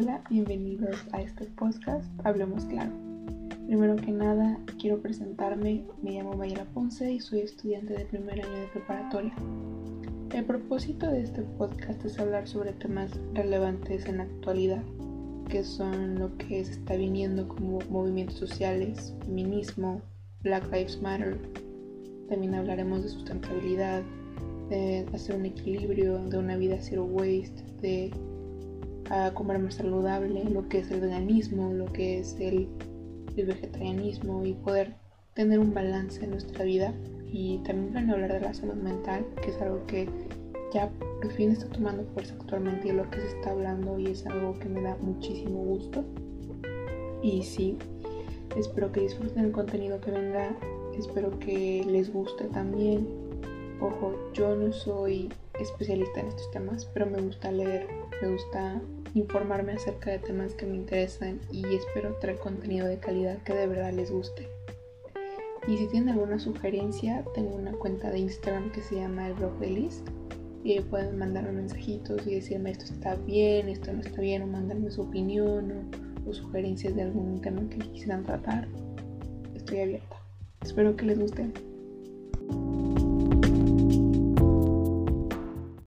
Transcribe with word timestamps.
Hola, 0.00 0.22
bienvenidos 0.30 0.96
a 1.10 1.22
este 1.22 1.46
podcast 1.46 2.08
Hablemos 2.24 2.64
Claro. 2.66 2.92
Primero 3.66 3.96
que 3.96 4.12
nada, 4.12 4.56
quiero 4.78 5.02
presentarme. 5.02 5.82
Me 6.02 6.12
llamo 6.12 6.34
Mayela 6.34 6.66
Ponce 6.66 7.10
y 7.10 7.18
soy 7.18 7.40
estudiante 7.40 7.94
de 7.94 8.04
primer 8.04 8.40
año 8.40 8.60
de 8.60 8.68
preparatoria. 8.68 9.34
El 10.32 10.44
propósito 10.44 11.10
de 11.10 11.22
este 11.22 11.42
podcast 11.42 12.04
es 12.04 12.16
hablar 12.20 12.46
sobre 12.46 12.74
temas 12.74 13.18
relevantes 13.34 14.06
en 14.06 14.18
la 14.18 14.22
actualidad, 14.22 14.84
que 15.48 15.64
son 15.64 16.16
lo 16.20 16.36
que 16.36 16.64
se 16.64 16.74
está 16.74 16.94
viniendo 16.94 17.48
como 17.48 17.80
movimientos 17.90 18.36
sociales, 18.36 19.16
feminismo, 19.24 20.00
Black 20.44 20.72
Lives 20.72 21.02
Matter. 21.02 21.36
También 22.28 22.54
hablaremos 22.54 23.02
de 23.02 23.08
sustentabilidad, 23.08 24.04
de 24.70 25.04
hacer 25.12 25.34
un 25.34 25.46
equilibrio, 25.46 26.24
de 26.28 26.38
una 26.38 26.56
vida 26.56 26.76
zero 26.80 27.04
waste, 27.04 27.64
de 27.80 28.12
a 29.10 29.32
comer 29.34 29.58
más 29.58 29.74
saludable, 29.74 30.44
lo 30.44 30.68
que 30.68 30.78
es 30.78 30.90
el 30.90 31.00
veganismo, 31.00 31.72
lo 31.72 31.86
que 31.86 32.20
es 32.20 32.36
el, 32.40 32.68
vegetarianismo 33.36 34.44
y 34.44 34.54
poder 34.54 34.96
tener 35.34 35.60
un 35.60 35.72
balance 35.72 36.24
en 36.24 36.30
nuestra 36.30 36.64
vida. 36.64 36.92
Y 37.30 37.58
también 37.58 37.94
van 37.94 38.10
a 38.10 38.14
hablar 38.14 38.32
de 38.32 38.40
la 38.40 38.52
salud 38.52 38.74
mental, 38.74 39.24
que 39.40 39.50
es 39.50 39.60
algo 39.60 39.86
que 39.86 40.08
ya 40.72 40.90
por 41.22 41.30
fin 41.32 41.52
está 41.52 41.68
tomando 41.68 42.04
fuerza 42.14 42.34
actualmente 42.34 42.88
y 42.88 42.92
lo 42.92 43.08
que 43.10 43.20
se 43.20 43.28
está 43.28 43.50
hablando 43.50 43.98
y 43.98 44.08
es 44.08 44.26
algo 44.26 44.58
que 44.58 44.68
me 44.68 44.82
da 44.82 44.96
muchísimo 45.00 45.58
gusto. 45.64 46.04
Y 47.22 47.42
sí, 47.42 47.76
espero 48.56 48.90
que 48.92 49.02
disfruten 49.02 49.44
el 49.44 49.52
contenido 49.52 50.00
que 50.00 50.10
venga, 50.10 50.56
espero 50.98 51.38
que 51.38 51.84
les 51.86 52.12
guste 52.12 52.44
también. 52.46 53.06
Ojo, 53.80 54.14
yo 54.32 54.56
no 54.56 54.72
soy 54.72 55.28
especialista 55.60 56.20
en 56.20 56.28
estos 56.28 56.50
temas, 56.50 56.84
pero 56.86 57.06
me 57.06 57.20
gusta 57.20 57.50
leer, 57.52 57.86
me 58.20 58.32
gusta 58.32 58.80
informarme 59.14 59.72
acerca 59.72 60.10
de 60.10 60.18
temas 60.18 60.54
que 60.54 60.66
me 60.66 60.76
interesan 60.76 61.40
y 61.50 61.64
espero 61.74 62.14
traer 62.20 62.38
contenido 62.38 62.86
de 62.86 62.98
calidad 62.98 63.38
que 63.42 63.54
de 63.54 63.66
verdad 63.66 63.92
les 63.92 64.10
guste. 64.10 64.48
Y 65.66 65.76
si 65.76 65.86
tienen 65.88 66.10
alguna 66.10 66.38
sugerencia, 66.38 67.24
tengo 67.34 67.54
una 67.54 67.72
cuenta 67.72 68.10
de 68.10 68.20
Instagram 68.20 68.70
que 68.72 68.80
se 68.80 68.96
llama 68.96 69.28
el 69.28 69.34
blog 69.34 69.58
de 69.58 69.70
Liz 69.70 70.02
y 70.64 70.80
pueden 70.80 71.18
mandarme 71.18 71.52
mensajitos 71.52 72.26
y 72.26 72.36
decirme 72.36 72.70
esto 72.70 72.86
está 72.86 73.14
bien, 73.14 73.68
esto 73.68 73.92
no 73.92 74.00
está 74.00 74.20
bien, 74.20 74.42
o 74.42 74.46
mandarme 74.46 74.90
su 74.90 75.02
opinión 75.02 75.90
o, 76.26 76.30
o 76.30 76.34
sugerencias 76.34 76.94
de 76.94 77.02
algún 77.02 77.40
tema 77.40 77.68
que 77.68 77.78
quisieran 77.78 78.24
tratar. 78.24 78.66
Estoy 79.54 79.80
abierta. 79.80 80.16
Espero 80.62 80.96
que 80.96 81.04
les 81.04 81.18
guste. 81.18 81.67